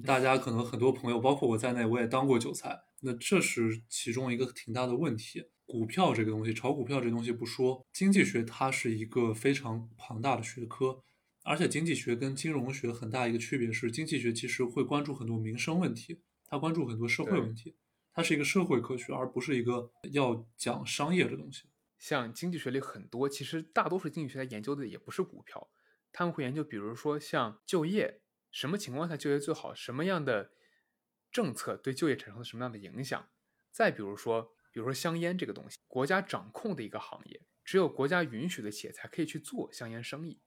[0.06, 2.78] 大家可能很多朋友，包括我在内，我也当过韭菜。
[3.00, 5.44] 那这是其中一个挺大的问题。
[5.66, 11.02] 股票这个东西，炒股票这东西不说，经济学它是一个非常庞大的学科，
[11.42, 17.74] 而且经济学跟金融学很大一个区别是，经济学其实会关注很多民生问题，它关注很多社会问题，
[18.12, 21.64] 它是一个社会科学，而不是一个要讲商业的东西。
[21.98, 25.70] 像经济学里很多，其实大多数经济学家研究的也不是股票，
[26.12, 28.21] 他们会研究，比如说像就业，
[28.52, 30.52] 什么情况下就业最好，什么样的
[31.32, 33.28] 政策对就业产生了什么样的影响，
[33.72, 34.54] 再比如说。
[34.74, 40.40] 比如说香烟这个东西，国家掌控的一个行业，只有国家允许的企业才可以去做香烟生意。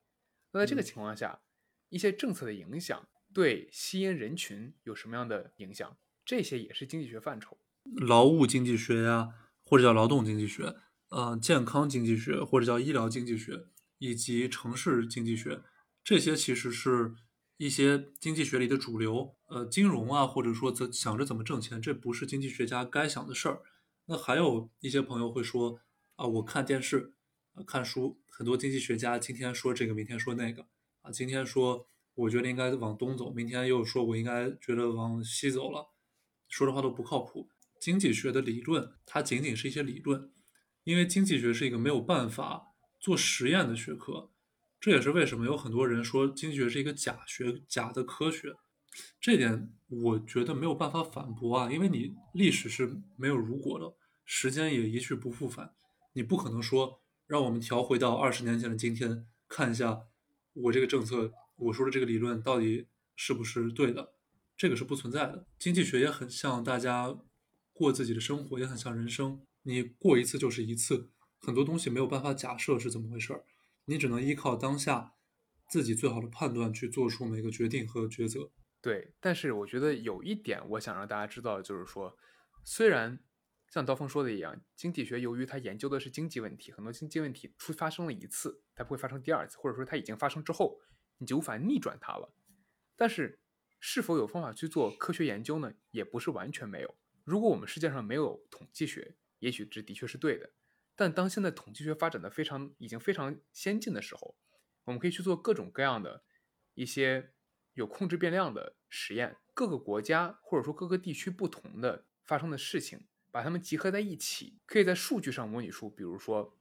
[0.49, 1.43] 那在这个情况下，
[1.89, 5.95] 一些政策的影响对吸烟人群有什么样的影响？
[6.26, 7.60] 这些也是经济学范畴。
[7.84, 9.30] 劳务经济学呀，
[9.64, 10.76] 或者叫劳动经济学，
[11.10, 13.68] 呃，健康经济学或者叫医疗经济学，
[13.99, 15.62] 以及城市经济学，
[16.03, 17.14] 这些其实是
[17.58, 19.36] 一些经济学里的主流。
[19.47, 23.62] 呃，金融啊，或者说怎想着怎么挣钱，这不是经济学家该想的事儿。
[24.06, 25.80] 那还有一些朋友会说
[26.16, 27.14] 啊，我看电视、
[27.66, 30.68] 看书，很多经济学家今天说这个，明天说那个
[31.01, 35.93] 啊，今天说我觉得应该往东走，明天又说我应该觉得往西走了，
[36.49, 37.49] 说的话都不靠谱。
[37.80, 40.32] 经济学的理论它仅仅是一些理论，
[40.84, 44.32] 因为经济学是一个没有办法做实验的学科，
[44.86, 48.56] 这也是为什么有很多人说经济学是一个假学、假的科学。
[49.20, 55.74] 这点我觉得没有办法反驳啊，因为你历史是没有如果的，时间也一去不复返，
[56.14, 60.04] 你不可能说让我们调回到二十年前的今天看一下
[60.54, 64.14] 我这个政策，我说的这个理论到底是不是对的，
[64.56, 65.48] 这个是不存在的。
[65.58, 67.18] 经济学也很像大家
[67.74, 71.10] 过自己的生活，也很像人生，你过一次就是一次，
[71.40, 73.44] 很多东西没有办法假设是怎么回事儿，
[73.86, 75.14] 你只能依靠当下
[75.70, 78.52] 自己最好的判断去做出每个决定和抉择。
[78.82, 82.16] 对，但是我觉得有一点，我想让大家知道，就是说，
[82.64, 83.20] 虽然
[83.72, 90.80] 像刀锋说的一样，经济学由于它研究的是经济问题，很多经济问题出发生了一次，它不会发生第二次，或者说它已经发生之后，
[91.18, 92.32] 你就无法逆转它了。
[92.96, 93.40] 但是，
[93.80, 95.74] 是否有方法去做科学研究呢？
[95.92, 96.96] 也不是完全没有。
[97.24, 100.52] 如果我们世界上没有统计学，也许这的确是对的。
[100.96, 104.36] 但当现在统计学发展的非常已经非常先进的时候，
[104.86, 106.24] 我们可以去做各种各样的
[106.74, 107.32] 一些。
[107.76, 116.58] 有控制变量的实验，各个国家或者说各个地区不同的发生的事情，把它们集合在一起，可以在数据上模拟出，比如说，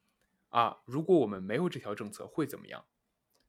[0.48, 2.84] 啊，如果我们没有这条政策会怎么样？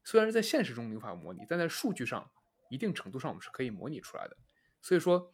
[0.04, 2.30] 虽然是在现实中无法模拟，但在数据上
[2.70, 4.38] 一定程度上我们是可以模拟出来的。
[4.80, 5.34] 所以说，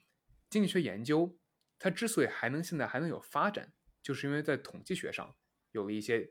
[0.49, 1.37] 经济学研究
[1.77, 5.35] 它之所以还能现在还能有发展，就是因为在统计学上
[5.71, 6.29] 有了一些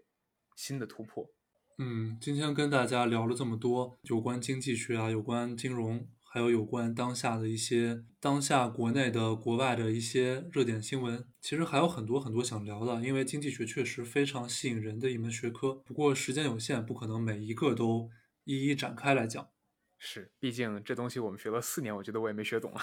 [0.57, 1.31] 新的突破。
[1.79, 11.27] 嗯，今天跟大家聊了这么多有关经济学啊，有关金融，还有有关当下的一些当下国内的、国外的一些热点新闻。
[11.41, 15.77] 其实还有很多很多想聊的，因为经济学确实非常吸引人的一门学科。
[15.87, 18.11] 不过时间有限，不可能每一个都
[18.45, 19.49] 一一展开来讲。
[19.97, 22.75] 是，毕竟这东西我们学了四年，我觉得我也没学懂。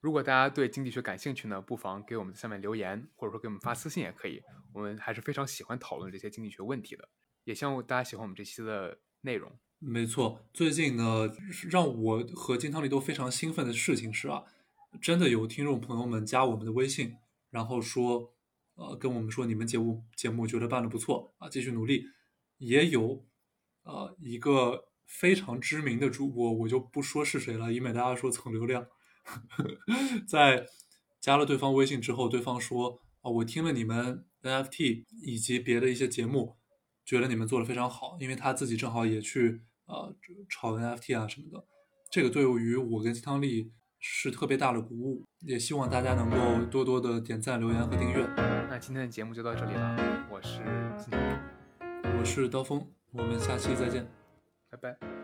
[0.00, 4.40] 如果大家对经济学感兴趣呢，不妨给我们在下面留言，或者说给我们发私信也可以。
[4.72, 7.08] 我们还是非常喜欢讨论这些经济学问题的，
[7.44, 9.50] 也希望大家喜欢我们这期的内容。
[9.78, 11.30] 没错，最近呢，
[11.70, 14.44] 让我和金汤力都非常兴奋的事情是啊，
[15.00, 17.16] 真的有听众朋友们加我们的微信，
[17.50, 18.34] 然后说
[18.74, 22.06] 呃跟我们说你们节目节目觉得办的不错啊，继续努力。
[22.58, 23.26] 也有
[23.82, 28.86] 呃一个非常知名的主播，我就不说是谁了，以免大家说蹭流量。
[30.26, 30.66] 在
[31.20, 36.56] 加了对方微信之后，对方说啊，我听了你们 NFT 以及别的一些节目，
[37.04, 40.14] 觉得你们做的非常好，因为他自己正好也去呃
[40.48, 41.66] 炒 NFT 啊什么的。
[42.10, 48.24] 这个对于我跟金汤力是特别大的鼓舞，也希望大家能够多多的点赞、留言和订阅。
[48.68, 50.58] 那今天的节目就到这里了，我是
[50.96, 54.06] 金汤力，我是刀锋，我们下期再见。
[54.70, 55.15] 拜拜。